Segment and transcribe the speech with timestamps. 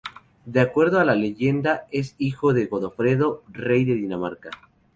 [0.45, 4.49] De acuerdo a la leyenda, es hijo de Godofredo, rey de Dinamarca.